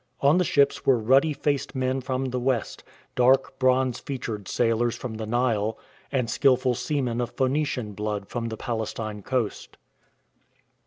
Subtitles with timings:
[0.21, 5.13] On the ships were ruddy faced men from the West, dark, bronze featured sailors from
[5.13, 5.77] the Nile,
[6.11, 9.77] and skilful seamen of Phoenician blood from the Palestine coast.